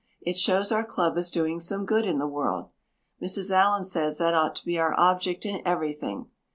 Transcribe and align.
It 0.19 0.35
shows 0.35 0.71
our 0.71 0.83
club 0.83 1.15
is 1.15 1.29
doing 1.29 1.59
some 1.59 1.85
good 1.85 2.05
in 2.05 2.17
the 2.17 2.25
world. 2.25 2.71
Mrs. 3.21 3.51
Allan 3.51 3.83
says 3.83 4.17
that 4.17 4.33
ought 4.33 4.55
to 4.55 4.65
be 4.65 4.79
our 4.79 4.99
object 4.99 5.45
in 5.45 5.61
everything. 5.63 6.31